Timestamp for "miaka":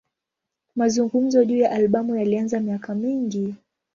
2.59-2.95